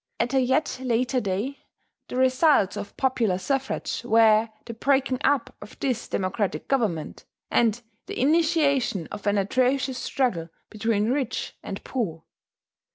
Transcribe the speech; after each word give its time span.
At 0.19 0.33
a 0.33 0.39
yet 0.41 0.79
later 0.81 1.21
day 1.21 1.59
the 2.07 2.15
results 2.15 2.75
of 2.75 2.97
popular 2.97 3.37
suffrage 3.37 4.03
were 4.03 4.49
the 4.65 4.73
breaking 4.73 5.19
up 5.23 5.55
of 5.61 5.77
this 5.77 6.07
democratic 6.07 6.67
government, 6.67 7.23
and 7.51 7.79
the 8.07 8.19
initiation 8.19 9.05
of 9.11 9.27
an 9.27 9.37
atrocious 9.37 9.99
struggle 9.99 10.49
between 10.71 11.11
rich 11.11 11.55
and 11.61 11.83
poor. 11.83 12.23